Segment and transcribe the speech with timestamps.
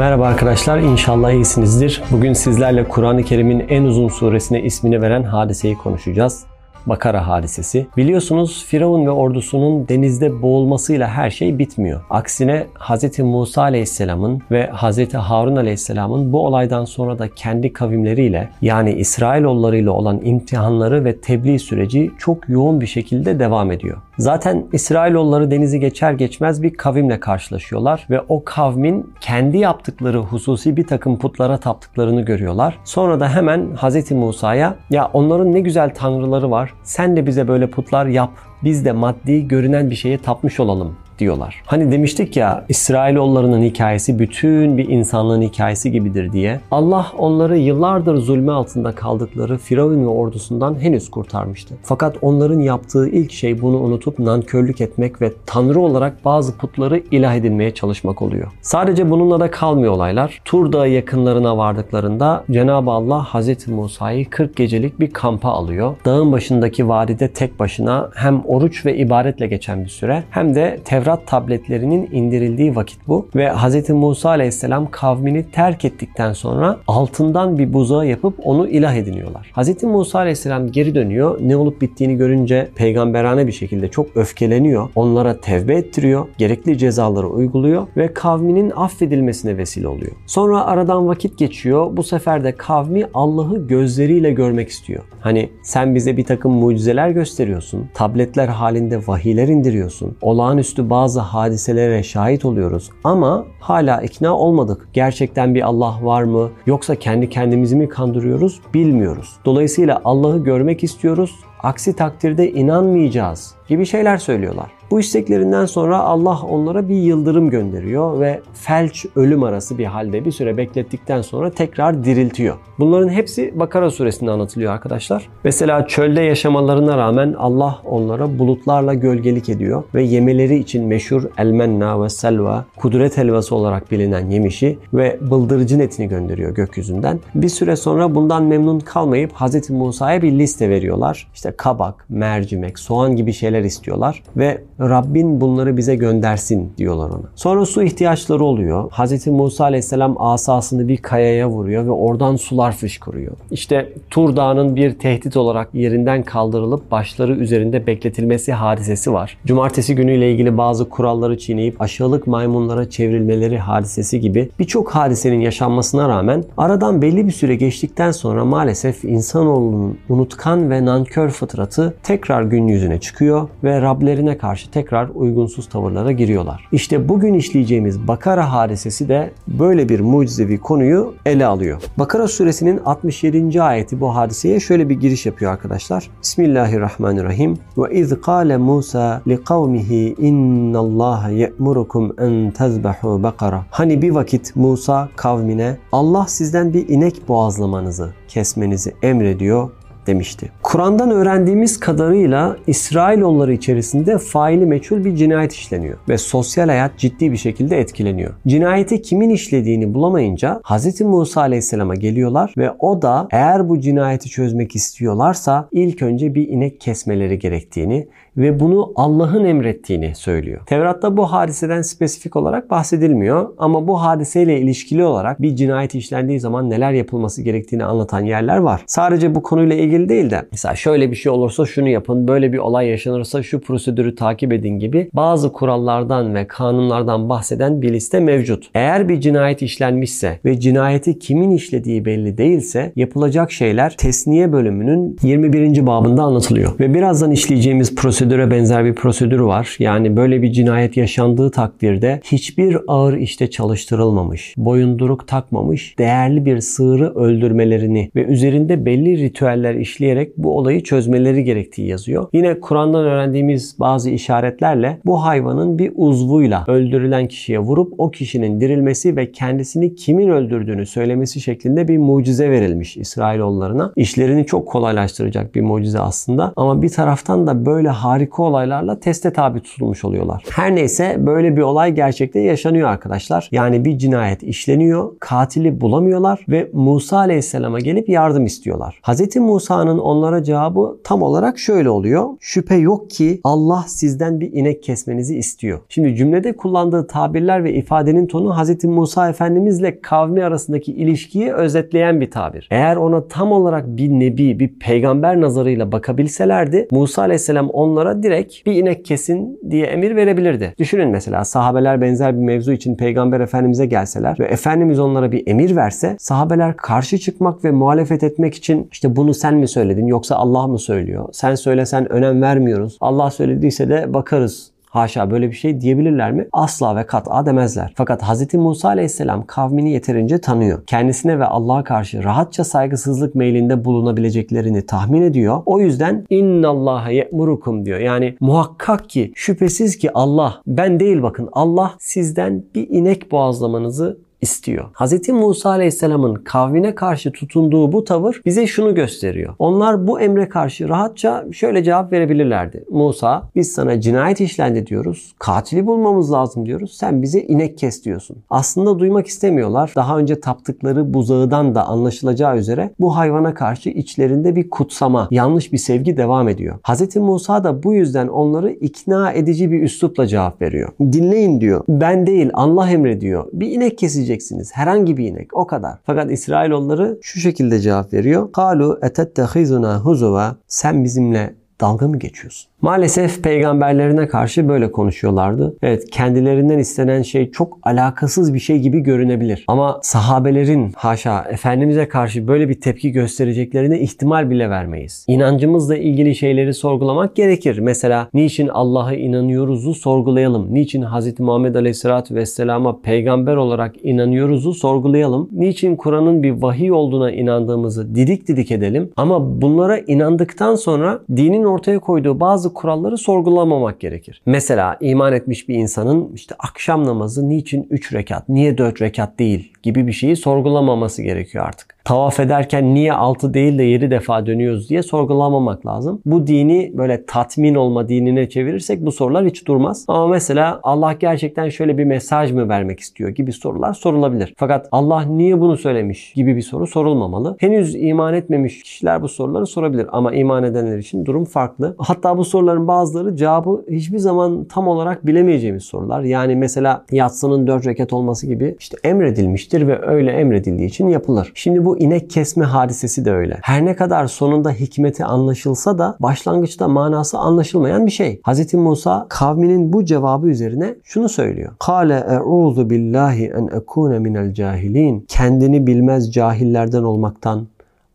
[0.00, 2.02] Merhaba arkadaşlar, inşallah iyisinizdir.
[2.10, 6.49] Bugün sizlerle Kur'an-ı Kerim'in en uzun suresine ismini veren hadiseyi konuşacağız.
[6.86, 7.86] Bakara hadisesi.
[7.96, 12.00] Biliyorsunuz Firavun ve ordusunun denizde boğulmasıyla her şey bitmiyor.
[12.10, 13.18] Aksine Hz.
[13.18, 15.14] Musa Aleyhisselam'ın ve Hz.
[15.14, 22.10] Harun Aleyhisselam'ın bu olaydan sonra da kendi kavimleriyle yani İsrailoğullarıyla olan imtihanları ve tebliğ süreci
[22.18, 23.98] çok yoğun bir şekilde devam ediyor.
[24.18, 30.86] Zaten İsrailoğulları denizi geçer geçmez bir kavimle karşılaşıyorlar ve o kavmin kendi yaptıkları hususi bir
[30.86, 32.78] takım putlara taptıklarını görüyorlar.
[32.84, 34.10] Sonra da hemen Hz.
[34.10, 38.30] Musa'ya ya onların ne güzel tanrıları var sen de bize böyle putlar yap.
[38.64, 41.62] Biz de maddi görünen bir şeye tapmış olalım diyorlar.
[41.66, 46.60] Hani demiştik ya İsrailoğullarının hikayesi bütün bir insanlığın hikayesi gibidir diye.
[46.70, 51.74] Allah onları yıllardır zulme altında kaldıkları Firavun ve ordusundan henüz kurtarmıştı.
[51.82, 57.34] Fakat onların yaptığı ilk şey bunu unutup nankörlük etmek ve tanrı olarak bazı putları ilah
[57.34, 58.46] edinmeye çalışmak oluyor.
[58.62, 60.40] Sadece bununla da kalmıyor olaylar.
[60.44, 63.68] Tur Dağı yakınlarına vardıklarında Cenab-ı Allah Hz.
[63.68, 65.96] Musa'yı 40 gecelik bir kampa alıyor.
[66.04, 71.09] Dağın başındaki vadide tek başına hem oruç ve ibadetle geçen bir süre hem de Tevrat
[71.10, 73.28] Tevrat tabletlerinin indirildiği vakit bu.
[73.36, 73.90] Ve Hz.
[73.90, 79.52] Musa aleyhisselam kavmini terk ettikten sonra altından bir buzağı yapıp onu ilah ediniyorlar.
[79.56, 79.82] Hz.
[79.82, 81.38] Musa aleyhisselam geri dönüyor.
[81.42, 84.88] Ne olup bittiğini görünce peygamberane bir şekilde çok öfkeleniyor.
[84.94, 86.26] Onlara tevbe ettiriyor.
[86.38, 90.12] Gerekli cezaları uyguluyor ve kavminin affedilmesine vesile oluyor.
[90.26, 91.96] Sonra aradan vakit geçiyor.
[91.96, 95.02] Bu sefer de kavmi Allah'ı gözleriyle görmek istiyor.
[95.20, 97.88] Hani sen bize bir takım mucizeler gösteriyorsun.
[97.94, 100.16] Tabletler halinde vahiyler indiriyorsun.
[100.22, 104.88] Olağanüstü bazı bazı hadiselere şahit oluyoruz ama hala ikna olmadık.
[104.92, 109.36] Gerçekten bir Allah var mı yoksa kendi kendimizi mi kandırıyoruz bilmiyoruz.
[109.44, 111.34] Dolayısıyla Allah'ı görmek istiyoruz.
[111.62, 114.79] Aksi takdirde inanmayacağız gibi şeyler söylüyorlar.
[114.90, 120.30] Bu isteklerinden sonra Allah onlara bir yıldırım gönderiyor ve felç ölüm arası bir halde bir
[120.30, 122.56] süre beklettikten sonra tekrar diriltiyor.
[122.78, 125.28] Bunların hepsi Bakara suresinde anlatılıyor arkadaşlar.
[125.44, 132.08] Mesela çölde yaşamalarına rağmen Allah onlara bulutlarla gölgelik ediyor ve yemeleri için meşhur elmenna ve
[132.08, 137.20] selva, kudret helvası olarak bilinen yemişi ve bıldırcın etini gönderiyor gökyüzünden.
[137.34, 139.70] Bir süre sonra bundan memnun kalmayıp Hz.
[139.70, 141.28] Musa'ya bir liste veriyorlar.
[141.34, 147.30] İşte kabak, mercimek, soğan gibi şeyler istiyorlar ve Rabbin bunları bize göndersin diyorlar ona.
[147.34, 148.90] Sonra su ihtiyaçları oluyor.
[148.90, 149.26] Hz.
[149.26, 153.32] Musa aleyhisselam asasını bir kayaya vuruyor ve oradan sular fışkırıyor.
[153.50, 159.38] İşte Tur Dağı'nın bir tehdit olarak yerinden kaldırılıp başları üzerinde bekletilmesi hadisesi var.
[159.46, 166.44] Cumartesi günüyle ilgili bazı kuralları çiğneyip aşağılık maymunlara çevrilmeleri hadisesi gibi birçok hadisenin yaşanmasına rağmen
[166.56, 173.00] aradan belli bir süre geçtikten sonra maalesef insanoğlunun unutkan ve nankör fıtratı tekrar gün yüzüne
[173.00, 176.68] çıkıyor ve Rablerine karşı tekrar uygunsuz tavırlara giriyorlar.
[176.72, 181.82] İşte bugün işleyeceğimiz Bakara hadisesi de böyle bir mucizevi konuyu ele alıyor.
[181.98, 183.62] Bakara suresinin 67.
[183.62, 186.10] ayeti bu hadiseye şöyle bir giriş yapıyor arkadaşlar.
[186.22, 187.58] Bismillahirrahmanirrahim.
[187.78, 193.64] Ve iz kâle Musa li kavmihi innallaha ye'murukum en tezbehu bakara.
[193.70, 199.70] Hani bir vakit Musa kavmine Allah sizden bir inek boğazlamanızı, kesmenizi emrediyor
[200.06, 200.50] demişti.
[200.62, 207.36] Kur'an'dan öğrendiğimiz kadarıyla İsrailoğulları içerisinde faili meçhul bir cinayet işleniyor ve sosyal hayat ciddi bir
[207.36, 208.34] şekilde etkileniyor.
[208.46, 211.00] Cinayeti kimin işlediğini bulamayınca Hz.
[211.00, 216.80] Musa Aleyhisselam'a geliyorlar ve o da eğer bu cinayeti çözmek istiyorlarsa ilk önce bir inek
[216.80, 218.08] kesmeleri gerektiğini
[218.40, 220.60] ve bunu Allah'ın emrettiğini söylüyor.
[220.66, 226.70] Tevrat'ta bu hadiseden spesifik olarak bahsedilmiyor ama bu hadiseyle ilişkili olarak bir cinayet işlendiği zaman
[226.70, 228.84] neler yapılması gerektiğini anlatan yerler var.
[228.86, 232.58] Sadece bu konuyla ilgili değil de mesela şöyle bir şey olursa şunu yapın, böyle bir
[232.58, 238.70] olay yaşanırsa şu prosedürü takip edin gibi bazı kurallardan ve kanunlardan bahseden bir liste mevcut.
[238.74, 245.86] Eğer bir cinayet işlenmişse ve cinayeti kimin işlediği belli değilse yapılacak şeyler tesniye bölümünün 21.
[245.86, 246.78] babında anlatılıyor.
[246.80, 249.76] Ve birazdan işleyeceğimiz prosedür prosedüre benzer bir prosedür var.
[249.78, 257.14] Yani böyle bir cinayet yaşandığı takdirde hiçbir ağır işte çalıştırılmamış, boyunduruk takmamış, değerli bir sığırı
[257.14, 262.28] öldürmelerini ve üzerinde belli ritüeller işleyerek bu olayı çözmeleri gerektiği yazıyor.
[262.32, 269.16] Yine Kur'an'dan öğrendiğimiz bazı işaretlerle bu hayvanın bir uzvuyla öldürülen kişiye vurup o kişinin dirilmesi
[269.16, 273.92] ve kendisini kimin öldürdüğünü söylemesi şeklinde bir mucize verilmiş İsrailoğullarına.
[273.96, 279.60] İşlerini çok kolaylaştıracak bir mucize aslında ama bir taraftan da böyle harika olaylarla teste tabi
[279.60, 280.44] tutulmuş oluyorlar.
[280.50, 283.48] Her neyse böyle bir olay gerçekte yaşanıyor arkadaşlar.
[283.52, 289.00] Yani bir cinayet işleniyor, katili bulamıyorlar ve Musa Aleyhisselam'a gelip yardım istiyorlar.
[289.02, 289.36] Hz.
[289.36, 292.28] Musa'nın onlara cevabı tam olarak şöyle oluyor.
[292.40, 295.78] Şüphe yok ki Allah sizden bir inek kesmenizi istiyor.
[295.88, 298.84] Şimdi cümlede kullandığı tabirler ve ifadenin tonu Hz.
[298.84, 302.68] Musa Efendimizle kavmi arasındaki ilişkiyi özetleyen bir tabir.
[302.70, 308.72] Eğer ona tam olarak bir nebi, bir peygamber nazarıyla bakabilselerdi Musa Aleyhisselam onlara direkt bir
[308.72, 310.74] inek kesin diye emir verebilirdi.
[310.78, 315.76] Düşünün mesela sahabeler benzer bir mevzu için peygamber efendimize gelseler ve efendimiz onlara bir emir
[315.76, 320.66] verse sahabeler karşı çıkmak ve muhalefet etmek için işte bunu sen mi söyledin yoksa Allah
[320.66, 321.28] mı söylüyor?
[321.32, 322.98] Sen söylesen önem vermiyoruz.
[323.00, 326.48] Allah söylediyse de bakarız Haşa böyle bir şey diyebilirler mi?
[326.52, 327.92] Asla ve kat'a demezler.
[327.96, 328.54] Fakat Hz.
[328.54, 330.86] Musa aleyhisselam kavmini yeterince tanıyor.
[330.86, 335.62] Kendisine ve Allah'a karşı rahatça saygısızlık meylinde bulunabileceklerini tahmin ediyor.
[335.66, 337.98] O yüzden innallaha ye'murukum diyor.
[337.98, 344.84] Yani muhakkak ki şüphesiz ki Allah ben değil bakın Allah sizden bir inek boğazlamanızı istiyor.
[344.94, 345.28] Hz.
[345.28, 349.54] Musa Aleyhisselam'ın kavmine karşı tutunduğu bu tavır bize şunu gösteriyor.
[349.58, 352.84] Onlar bu emre karşı rahatça şöyle cevap verebilirlerdi.
[352.90, 355.34] Musa biz sana cinayet işlendi diyoruz.
[355.38, 356.96] Katili bulmamız lazım diyoruz.
[356.96, 358.36] Sen bize inek kes diyorsun.
[358.50, 359.92] Aslında duymak istemiyorlar.
[359.96, 365.78] Daha önce taptıkları buzağıdan da anlaşılacağı üzere bu hayvana karşı içlerinde bir kutsama, yanlış bir
[365.78, 366.78] sevgi devam ediyor.
[366.88, 367.16] Hz.
[367.16, 370.88] Musa da bu yüzden onları ikna edici bir üslupla cevap veriyor.
[371.00, 371.84] Dinleyin diyor.
[371.88, 373.46] Ben değil Allah emrediyor.
[373.52, 374.70] Bir inek keseceğim yiyeceksiniz.
[374.74, 375.56] Herhangi bir inek.
[375.56, 375.98] O kadar.
[376.06, 378.52] Fakat İsrailoğulları şu şekilde cevap veriyor.
[378.52, 380.56] Kalu etettehizuna huzuva.
[380.66, 382.69] Sen bizimle dalga mı geçiyorsun?
[382.82, 385.76] Maalesef peygamberlerine karşı böyle konuşuyorlardı.
[385.82, 389.64] Evet kendilerinden istenen şey çok alakasız bir şey gibi görünebilir.
[389.68, 395.24] Ama sahabelerin haşa Efendimiz'e karşı böyle bir tepki göstereceklerine ihtimal bile vermeyiz.
[395.28, 397.78] İnancımızla ilgili şeyleri sorgulamak gerekir.
[397.78, 400.74] Mesela niçin Allah'a inanıyoruzu sorgulayalım.
[400.74, 401.40] Niçin Hz.
[401.40, 405.48] Muhammed Aleyhisselatü Vesselam'a peygamber olarak inanıyoruzu sorgulayalım.
[405.52, 409.10] Niçin Kur'an'ın bir vahiy olduğuna inandığımızı didik didik edelim.
[409.16, 414.42] Ama bunlara inandıktan sonra dinin ortaya koyduğu bazı kuralları sorgulamamak gerekir.
[414.46, 419.72] Mesela iman etmiş bir insanın işte akşam namazı niçin 3 rekat, niye 4 rekat değil
[419.82, 424.90] gibi bir şeyi sorgulamaması gerekiyor artık tavaf ederken niye 6 değil de 7 defa dönüyoruz
[424.90, 426.22] diye sorgulamamak lazım.
[426.26, 430.04] Bu dini böyle tatmin olma dinine çevirirsek bu sorular hiç durmaz.
[430.08, 434.54] Ama mesela Allah gerçekten şöyle bir mesaj mı vermek istiyor gibi sorular sorulabilir.
[434.56, 437.56] Fakat Allah niye bunu söylemiş gibi bir soru sorulmamalı.
[437.60, 441.94] Henüz iman etmemiş kişiler bu soruları sorabilir ama iman edenler için durum farklı.
[441.98, 446.22] Hatta bu soruların bazıları cevabı hiçbir zaman tam olarak bilemeyeceğimiz sorular.
[446.22, 451.52] Yani mesela yatsının 4 rekat olması gibi işte emredilmiştir ve öyle emredildiği için yapılır.
[451.54, 453.58] Şimdi bu inek kesme hadisesi de öyle.
[453.62, 458.40] Her ne kadar sonunda hikmeti anlaşılsa da başlangıçta manası anlaşılmayan bir şey.
[458.46, 458.74] Hz.
[458.74, 461.72] Musa kavminin bu cevabı üzerine şunu söylüyor.
[461.78, 465.24] Kale e'udhu billahi en ekune minel cahilin.
[465.28, 467.66] Kendini bilmez cahillerden olmaktan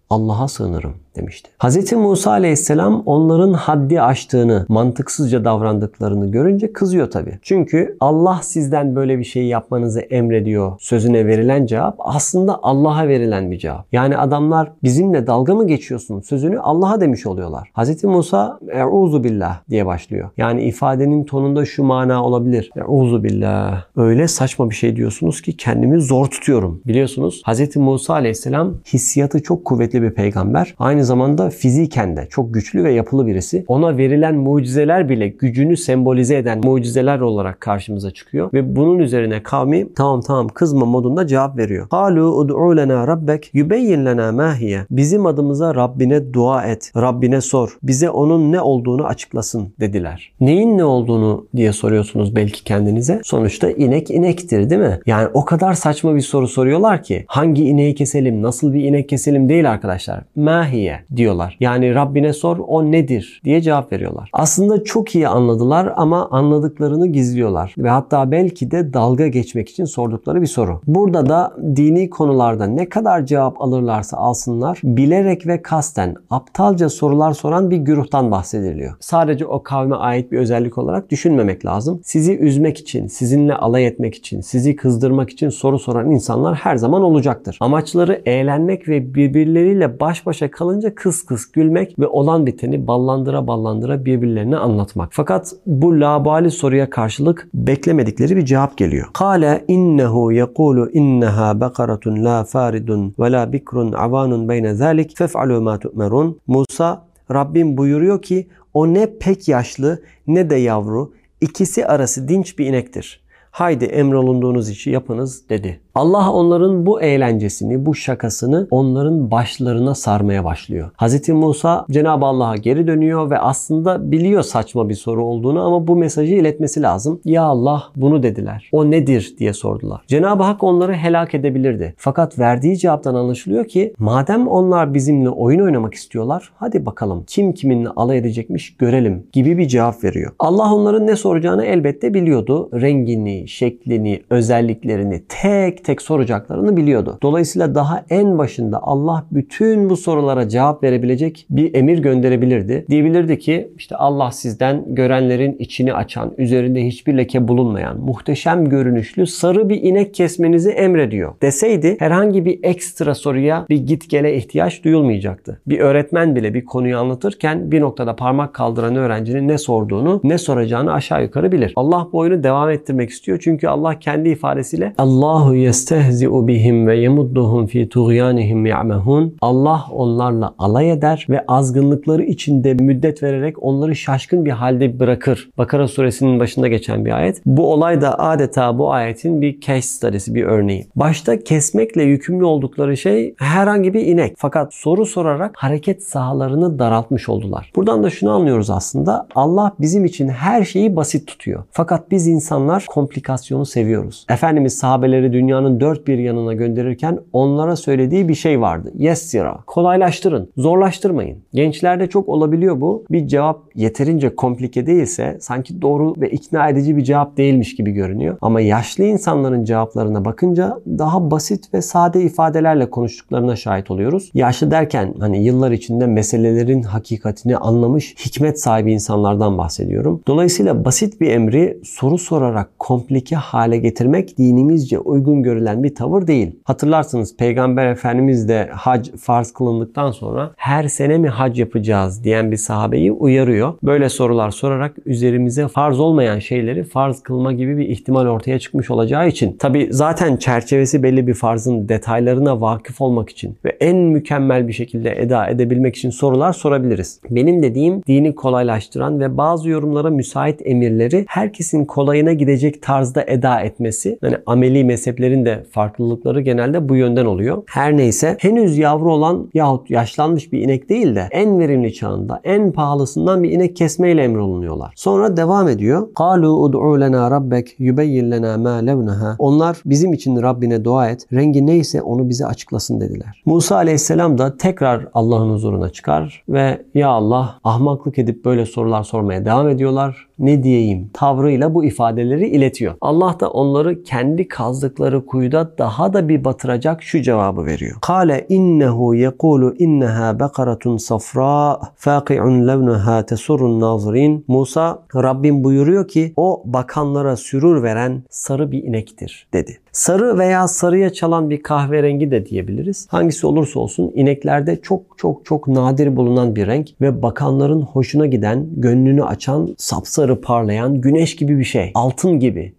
[0.09, 1.49] Allah'a sığınırım demişti.
[1.63, 1.93] Hz.
[1.93, 7.39] Musa aleyhisselam onların haddi aştığını, mantıksızca davrandıklarını görünce kızıyor tabi.
[7.41, 13.57] Çünkü Allah sizden böyle bir şey yapmanızı emrediyor sözüne verilen cevap aslında Allah'a verilen bir
[13.57, 13.85] cevap.
[13.91, 17.71] Yani adamlar bizimle dalga mı geçiyorsun sözünü Allah'a demiş oluyorlar.
[17.77, 18.03] Hz.
[18.03, 20.29] Musa e'uzu billah diye başlıyor.
[20.37, 22.71] Yani ifadenin tonunda şu mana olabilir.
[22.75, 23.83] E'uzu billah.
[23.95, 26.81] Öyle saçma bir şey diyorsunuz ki kendimi zor tutuyorum.
[26.85, 27.75] Biliyorsunuz Hz.
[27.75, 30.75] Musa aleyhisselam hissiyatı çok kuvvetli bir peygamber.
[30.79, 33.65] Aynı zamanda fiziken de çok güçlü ve yapılı birisi.
[33.67, 38.53] Ona verilen mucizeler bile gücünü sembolize eden mucizeler olarak karşımıza çıkıyor.
[38.53, 41.87] Ve bunun üzerine kavmi tamam tamam kızma modunda cevap veriyor.
[41.89, 44.55] Halu ud'u lena rabbek yubeyyin lena ma
[44.91, 46.91] Bizim adımıza Rabbine dua et.
[46.95, 47.77] Rabbine sor.
[47.83, 50.31] Bize onun ne olduğunu açıklasın dediler.
[50.41, 53.21] Neyin ne olduğunu diye soruyorsunuz belki kendinize.
[53.23, 54.99] Sonuçta inek inektir değil mi?
[55.05, 59.49] Yani o kadar saçma bir soru soruyorlar ki hangi ineği keselim, nasıl bir inek keselim
[59.49, 60.23] değil arkadaşlar.
[60.35, 61.57] Mahiye diyorlar.
[61.59, 64.29] Yani Rabbine sor o nedir diye cevap veriyorlar.
[64.33, 67.75] Aslında çok iyi anladılar ama anladıklarını gizliyorlar.
[67.77, 70.81] Ve hatta belki de dalga geçmek için sordukları bir soru.
[70.87, 77.69] Burada da dini konularda ne kadar cevap alırlarsa alsınlar bilerek ve kasten aptalca sorular soran
[77.71, 78.95] bir güruhtan bahsediliyor.
[78.99, 81.99] Sadece o kavme ait bir özellik olarak düşünmemek lazım.
[82.03, 87.01] Sizi üzmek için, sizinle alay etmek için, sizi kızdırmak için soru soran insanlar her zaman
[87.01, 87.57] olacaktır.
[87.59, 93.47] Amaçları eğlenmek ve birbirleriyle baş başa kalınca sadece kıs kıs gülmek ve olan biteni ballandıra
[93.47, 95.09] ballandıra birbirlerine anlatmak.
[95.11, 99.07] Fakat bu labali soruya karşılık beklemedikleri bir cevap geliyor.
[99.13, 105.79] Kale innehu yekulu inneha bakaratun la faridun ve la bikrun avanun beyne zalik fef'alu ma
[105.79, 106.39] tu'merun.
[106.47, 112.65] Musa Rabbim buyuruyor ki O ne pek yaşlı ne de yavru, ikisi arası dinç bir
[112.65, 113.24] inektir.
[113.55, 115.79] Haydi emrolunduğunuz işi yapınız dedi.
[115.95, 120.89] Allah onların bu eğlencesini, bu şakasını onların başlarına sarmaya başlıyor.
[120.97, 121.29] Hz.
[121.29, 126.35] Musa Cenab-ı Allah'a geri dönüyor ve aslında biliyor saçma bir soru olduğunu ama bu mesajı
[126.35, 127.21] iletmesi lazım.
[127.25, 128.69] Ya Allah bunu dediler.
[128.71, 130.01] O nedir diye sordular.
[130.07, 131.93] Cenab-ı Hak onları helak edebilirdi.
[131.97, 137.89] Fakat verdiği cevaptan anlaşılıyor ki madem onlar bizimle oyun oynamak istiyorlar hadi bakalım kim kiminle
[137.89, 140.31] alay edecekmiş görelim gibi bir cevap veriyor.
[140.39, 142.69] Allah onların ne soracağını elbette biliyordu.
[142.81, 147.19] Rengini, şeklini, özelliklerini tek tek soracaklarını biliyordu.
[147.21, 152.85] Dolayısıyla daha en başında Allah bütün bu sorulara cevap verebilecek bir emir gönderebilirdi.
[152.89, 159.69] Diyebilirdi ki işte Allah sizden görenlerin içini açan, üzerinde hiçbir leke bulunmayan, muhteşem görünüşlü sarı
[159.69, 161.33] bir inek kesmenizi emrediyor.
[161.41, 165.61] Deseydi herhangi bir ekstra soruya bir git gele ihtiyaç duyulmayacaktı.
[165.67, 170.93] Bir öğretmen bile bir konuyu anlatırken bir noktada parmak kaldıran öğrencinin ne sorduğunu, ne soracağını
[170.93, 171.73] aşağı yukarı bilir.
[171.75, 177.67] Allah bu oyunu devam ettirmek istiyor çünkü Allah kendi ifadesiyle Allahu yestehzi'u bihim ve yemudduhum
[177.67, 179.37] fi tuğyanihim ya'mehun.
[179.41, 185.49] Allah onlarla alay eder ve azgınlıkları içinde müddet vererek onları şaşkın bir halde bırakır.
[185.57, 187.41] Bakara suresinin başında geçen bir ayet.
[187.45, 190.87] Bu olay da adeta bu ayetin bir case study'si, bir örneği.
[190.95, 194.33] Başta kesmekle yükümlü oldukları şey herhangi bir inek.
[194.37, 197.71] Fakat soru sorarak hareket sahalarını daraltmış oldular.
[197.75, 199.27] Buradan da şunu anlıyoruz aslında.
[199.35, 201.63] Allah bizim için her şeyi basit tutuyor.
[201.71, 202.85] Fakat biz insanlar
[203.25, 204.25] komplikasyonu seviyoruz.
[204.29, 208.91] Efendimiz sahabeleri dünyanın dört bir yanına gönderirken onlara söylediği bir şey vardı.
[208.95, 209.59] Yessira.
[209.67, 210.49] Kolaylaştırın.
[210.57, 211.37] Zorlaştırmayın.
[211.53, 213.05] Gençlerde çok olabiliyor bu.
[213.11, 218.37] Bir cevap yeterince komplike değilse sanki doğru ve ikna edici bir cevap değilmiş gibi görünüyor.
[218.41, 224.31] Ama yaşlı insanların cevaplarına bakınca daha basit ve sade ifadelerle konuştuklarına şahit oluyoruz.
[224.33, 230.21] Yaşlı derken hani yıllar içinde meselelerin hakikatini anlamış hikmet sahibi insanlardan bahsediyorum.
[230.27, 233.04] Dolayısıyla basit bir emri soru sorarak komplike
[233.35, 236.59] hale getirmek dinimizce uygun görülen bir tavır değil.
[236.63, 242.57] Hatırlarsınız Peygamber Efendimiz de hac farz kılındıktan sonra her sene mi hac yapacağız diyen bir
[242.57, 243.73] sahabeyi uyarıyor.
[243.83, 249.27] Böyle sorular sorarak üzerimize farz olmayan şeyleri farz kılma gibi bir ihtimal ortaya çıkmış olacağı
[249.27, 254.73] için tabi zaten çerçevesi belli bir farzın detaylarına vakıf olmak için ve en mükemmel bir
[254.73, 257.19] şekilde eda edebilmek için sorular sorabiliriz.
[257.29, 264.19] Benim dediğim dini kolaylaştıran ve bazı yorumlara müsait emirleri herkesin kolayına gidecek tarzda eda etmesi.
[264.21, 267.63] Yani ameli mezheplerin de farklılıkları genelde bu yönden oluyor.
[267.67, 272.71] Her neyse henüz yavru olan yahut yaşlanmış bir inek değil de en verimli çağında en
[272.71, 274.93] pahalısından bir inek kesmeyle emrolunuyorlar.
[274.95, 276.07] Sonra devam ediyor.
[276.15, 279.35] Kalu ud'u lena rabbek yubeyyin lena ma levneha.
[279.39, 281.27] Onlar bizim için Rabbine dua et.
[281.33, 283.41] Rengi neyse onu bize açıklasın dediler.
[283.45, 289.45] Musa aleyhisselam da tekrar Allah'ın huzuruna çıkar ve ya Allah ahmaklık edip böyle sorular sormaya
[289.45, 290.27] devam ediyorlar.
[290.39, 296.45] Ne diyeyim tavrıyla bu ifadeleri iletiyor Allah da onları kendi kazdıkları kuyuda daha da bir
[296.45, 297.97] batıracak şu cevabı veriyor.
[298.01, 304.45] Kale innehu yekulu inneha bekaratun safra faqi'un levnuha tesurrun nazirin.
[304.47, 309.79] Musa Rabbim buyuruyor ki o bakanlara sürür veren sarı bir inektir dedi.
[309.95, 313.07] Sarı veya sarıya çalan bir kahverengi de diyebiliriz.
[313.09, 318.67] Hangisi olursa olsun ineklerde çok çok çok nadir bulunan bir renk ve bakanların hoşuna giden,
[318.75, 321.91] gönlünü açan, sapsarı parlayan güneş gibi bir şey.
[321.93, 322.73] Altın gibi.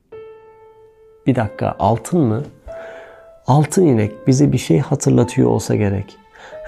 [1.27, 2.43] Bir dakika altın mı?
[3.47, 6.17] Altın inek bize bir şey hatırlatıyor olsa gerek.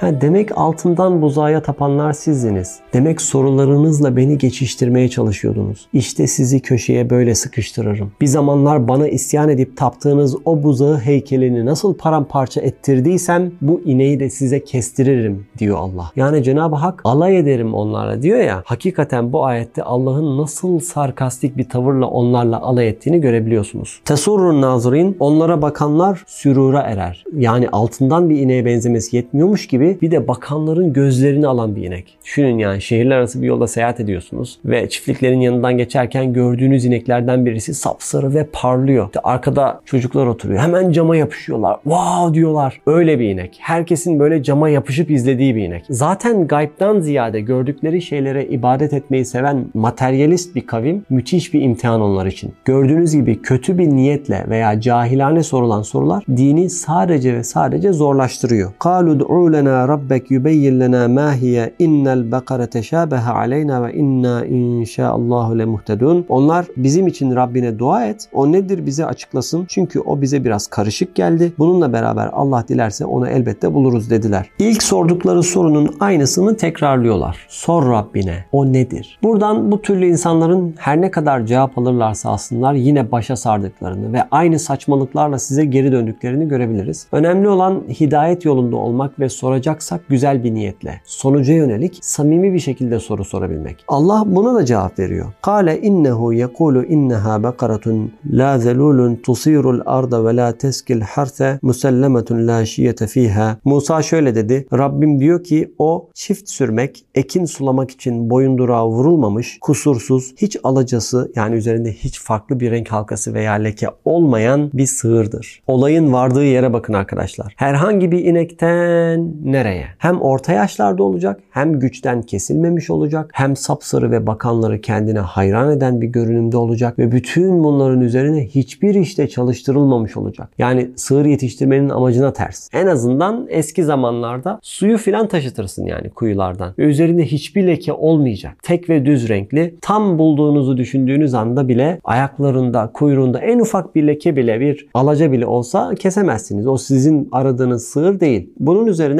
[0.00, 2.80] Ha, demek altından buzağa tapanlar sizdiniz.
[2.92, 5.88] Demek sorularınızla beni geçiştirmeye çalışıyordunuz.
[5.92, 8.12] İşte sizi köşeye böyle sıkıştırırım.
[8.20, 14.30] Bir zamanlar bana isyan edip taptığınız o buzağı heykelini nasıl paramparça ettirdiysem bu ineği de
[14.30, 16.10] size kestiririm diyor Allah.
[16.16, 18.62] Yani Cenab-ı Hak alay ederim onlarla diyor ya.
[18.64, 24.00] Hakikaten bu ayette Allah'ın nasıl sarkastik bir tavırla onlarla alay ettiğini görebiliyorsunuz.
[24.04, 27.24] Tesurrun nazirin onlara bakanlar sürura erer.
[27.36, 32.17] Yani altından bir ineğe benzemesi yetmiyormuş gibi bir de bakanların gözlerini alan bir inek.
[32.25, 37.73] Düşünün yani şehirler arası bir yolda seyahat ediyorsunuz ve çiftliklerin yanından geçerken gördüğünüz ineklerden birisi
[37.73, 39.05] sapsarı ve parlıyor.
[39.05, 40.59] İşte arkada çocuklar oturuyor.
[40.59, 41.75] Hemen cama yapışıyorlar.
[41.83, 42.81] Wow diyorlar.
[42.87, 43.57] Öyle bir inek.
[43.61, 45.85] Herkesin böyle cama yapışıp izlediği bir inek.
[45.89, 52.25] Zaten gaybdan ziyade gördükleri şeylere ibadet etmeyi seven materyalist bir kavim müthiş bir imtihan onlar
[52.25, 52.53] için.
[52.65, 58.71] Gördüğünüz gibi kötü bir niyetle veya cahilane sorulan sorular dini sadece ve sadece zorlaştırıyor.
[58.79, 66.26] قَالُوا lena rabbek yubayyin lena ma hiye innel bakara teşabeha aleyna ve inna inşaallahu lemuhtedun.
[66.28, 68.28] Onlar bizim için Rabbine dua et.
[68.32, 69.64] O nedir bize açıklasın.
[69.68, 71.52] Çünkü o bize biraz karışık geldi.
[71.58, 74.50] Bununla beraber Allah dilerse onu elbette buluruz dediler.
[74.58, 77.46] İlk sordukları sorunun aynısını tekrarlıyorlar.
[77.48, 79.18] Sor Rabbine o nedir?
[79.22, 84.58] Buradan bu türlü insanların her ne kadar cevap alırlarsa alsınlar yine başa sardıklarını ve aynı
[84.58, 87.06] saçmalıklarla size geri döndüklerini görebiliriz.
[87.12, 93.00] Önemli olan hidayet yolunda olmak ve soracaksak güzel bir niyetle, sonuca yönelik samimi bir şekilde
[93.00, 93.84] soru sorabilmek.
[93.88, 95.26] Allah buna da cevap veriyor.
[95.42, 102.66] Kale innehu yekulu inneha bakaratun la zelulun tusirul arda ve la teskil harse musellemetun la
[102.66, 103.56] şiyete fiha.
[103.64, 104.66] Musa şöyle dedi.
[104.72, 111.56] Rabbim diyor ki o çift sürmek, ekin sulamak için boyundurağa vurulmamış, kusursuz, hiç alacası yani
[111.56, 115.62] üzerinde hiç farklı bir renk halkası veya leke olmayan bir sığırdır.
[115.66, 117.54] Olayın vardığı yere bakın arkadaşlar.
[117.56, 119.86] Herhangi bir inekten nereye?
[119.98, 126.00] Hem orta yaşlarda olacak, hem güçten kesilmemiş olacak, hem sapsarı ve bakanları kendine hayran eden
[126.00, 130.48] bir görünümde olacak ve bütün bunların üzerine hiçbir işte çalıştırılmamış olacak.
[130.58, 132.68] Yani sığır yetiştirmenin amacına ters.
[132.72, 136.74] En azından eski zamanlarda suyu filan taşıtırsın yani kuyulardan.
[136.78, 138.56] Ve üzerinde hiçbir leke olmayacak.
[138.62, 139.74] Tek ve düz renkli.
[139.80, 145.46] Tam bulduğunuzu düşündüğünüz anda bile ayaklarında, kuyruğunda en ufak bir leke bile bir alaca bile
[145.46, 146.66] olsa kesemezsiniz.
[146.66, 148.50] O sizin aradığınız sığır değil.
[148.60, 149.17] Bunun üzerine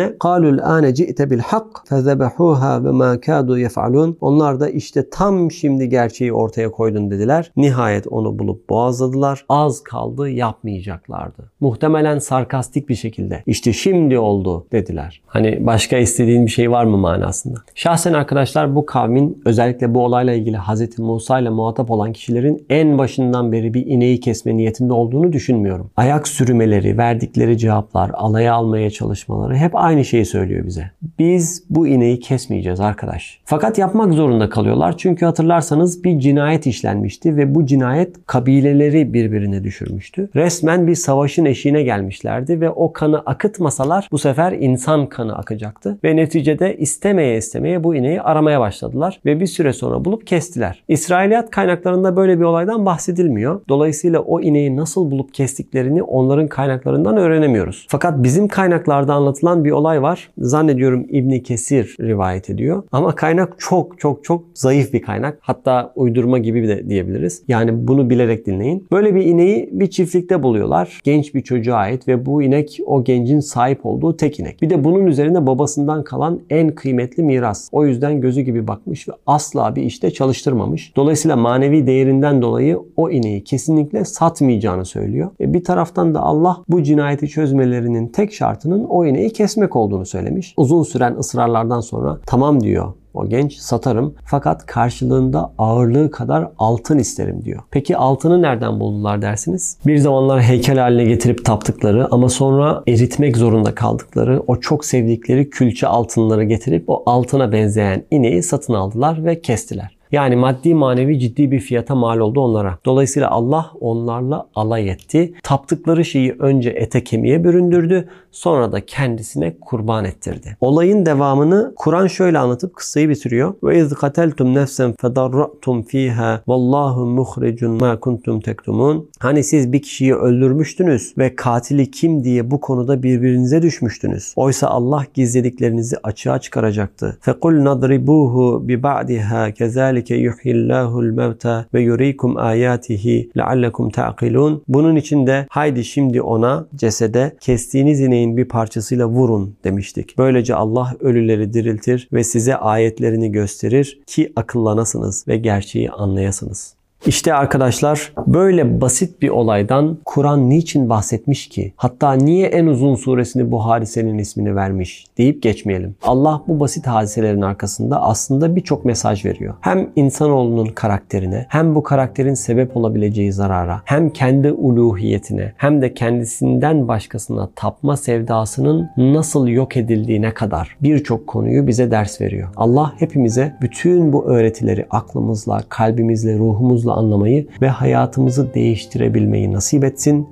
[0.62, 4.17] ane ci'te bil hak fezebehuha ve ma kadu yef'alun.
[4.21, 7.52] Onlar da işte tam şimdi gerçeği ortaya koydun dediler.
[7.57, 9.45] Nihayet onu bulup boğazladılar.
[9.49, 11.50] Az kaldı yapmayacaklardı.
[11.61, 13.43] Muhtemelen sarkastik bir şekilde.
[13.47, 15.23] İşte şimdi oldu dediler.
[15.26, 17.59] Hani başka istediğin bir şey var mı manasında.
[17.75, 20.99] Şahsen arkadaşlar bu kavmin özellikle bu olayla ilgili Hz.
[20.99, 25.90] Musa ile muhatap olan kişilerin en başından beri bir ineği kesme niyetinde olduğunu düşünmüyorum.
[25.97, 30.90] Ayak sürmeleri, verdikleri cevaplar, alaya almaya çalışmaları hep şeyi söylüyor bize.
[31.18, 33.40] Biz bu ineği kesmeyeceğiz arkadaş.
[33.45, 40.30] Fakat yapmak zorunda kalıyorlar çünkü hatırlarsanız bir cinayet işlenmişti ve bu cinayet kabileleri birbirine düşürmüştü.
[40.37, 46.16] Resmen bir savaşın eşiğine gelmişlerdi ve o kanı akıtmasalar bu sefer insan kanı akacaktı ve
[46.16, 50.83] neticede istemeye istemeye bu ineği aramaya başladılar ve bir süre sonra bulup kestiler.
[50.88, 53.61] İsrailiyat kaynaklarında böyle bir olaydan bahsedilmiyor.
[53.68, 57.87] Dolayısıyla o ineği nasıl bulup kestiklerini onların kaynaklarından öğrenemiyoruz.
[57.88, 60.30] Fakat bizim kaynaklarda anlatılan bir olay var.
[60.38, 62.82] Zannediyorum İbni Kesir rivayet ediyor.
[62.92, 65.38] Ama kaynak çok çok çok zayıf bir kaynak.
[65.40, 67.42] Hatta uydurma gibi de diyebiliriz.
[67.49, 68.87] Yani bunu bilerek dinleyin.
[68.92, 71.00] Böyle bir ineği bir çiftlikte buluyorlar.
[71.04, 74.62] Genç bir çocuğa ait ve bu inek o gencin sahip olduğu tek inek.
[74.62, 77.69] Bir de bunun üzerine babasından kalan en kıymetli miras.
[77.73, 80.97] O yüzden gözü gibi bakmış ve asla bir işte çalıştırmamış.
[80.97, 85.30] Dolayısıyla manevi değerinden dolayı o ineği kesinlikle satmayacağını söylüyor.
[85.41, 90.54] E bir taraftan da Allah bu cinayeti çözmelerinin tek şartının o ineği kesmek olduğunu söylemiş.
[90.57, 97.45] Uzun süren ısrarlardan sonra tamam diyor o genç satarım fakat karşılığında ağırlığı kadar altın isterim
[97.45, 97.61] diyor.
[97.71, 99.78] Peki altını nereden buldular dersiniz?
[99.87, 105.87] Bir zamanlar heykel haline getirip taptıkları ama sonra eritmek zorunda kaldıkları o çok sevdikleri külçe
[105.87, 109.98] altınları getirip o altına benzeyen ineği satın aldılar ve kestiler.
[110.12, 112.78] Yani maddi manevi ciddi bir fiyata mal oldu onlara.
[112.84, 115.34] Dolayısıyla Allah onlarla alay etti.
[115.42, 118.08] Taptıkları şeyi önce ete kemiğe büründürdü.
[118.30, 120.56] Sonra da kendisine kurban ettirdi.
[120.60, 123.54] Olayın devamını Kur'an şöyle anlatıp kıssayı bitiriyor.
[123.62, 129.10] Ve iz kateltum nefsen fedarratum fiha vallahu muhricun ma kuntum tektumun.
[129.18, 134.32] Hani siz bir kişiyi öldürmüştünüz ve katili kim diye bu konuda birbirinize düşmüştünüz.
[134.36, 137.18] Oysa Allah gizlediklerinizi açığa çıkaracaktı.
[137.21, 139.50] Fekul nadribuhu bi ba'diha
[139.99, 144.63] kezalike yuhyillahul mevta ve yurikum ayatihi leallekum ta'qilun.
[144.69, 150.19] Bunun için de haydi şimdi ona cesede kestiğiniz ineğin bir parçasıyla vurun demiştik.
[150.19, 156.77] Böylece Allah ölüleri diriltir ve size ayetlerini gösterir ki akıllanasınız ve gerçeği anlayasınız.
[157.06, 161.73] İşte arkadaşlar böyle basit bir olaydan Kur'an niçin bahsetmiş ki?
[161.76, 165.95] Hatta niye en uzun suresini bu hadisenin ismini vermiş deyip geçmeyelim.
[166.02, 169.54] Allah bu basit hadiselerin arkasında aslında birçok mesaj veriyor.
[169.61, 176.89] Hem insanoğlunun karakterine, hem bu karakterin sebep olabileceği zarara, hem kendi uluhiyetine, hem de kendisinden
[176.89, 182.49] başkasına tapma sevdasının nasıl yok edildiğine kadar birçok konuyu bize ders veriyor.
[182.56, 190.29] Allah hepimize bütün bu öğretileri aklımızla, kalbimizle, ruhumuzla anlamayı ve hayatımızı değiştirebilmeyi nasip etsin.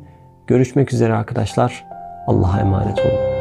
[0.47, 1.85] Görüşmek üzere arkadaşlar.
[2.27, 3.36] Allah'a emanet olun.